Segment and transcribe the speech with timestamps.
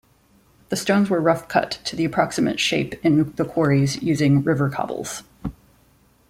[0.69, 5.21] The stones were rough-cut to the approximate shape in the quarries using river cobbles.